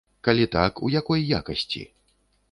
Калі 0.27 0.45
так, 0.55 0.79
у 0.87 0.89
якой 0.99 1.21
якасці? 1.41 1.83